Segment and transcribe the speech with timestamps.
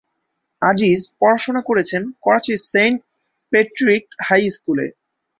[0.61, 2.99] আজিজ পড়াশোনা করেছেন করাচির সেইন্ট
[3.51, 4.87] প্যাট্রিক হাই স্কুলে।